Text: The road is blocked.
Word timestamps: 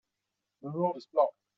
The 0.63 0.71
road 0.71 0.97
is 0.97 1.05
blocked. 1.13 1.37